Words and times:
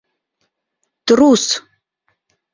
Трус! 1.11 1.45